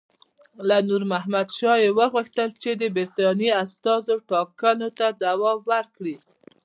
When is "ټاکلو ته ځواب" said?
4.29-5.59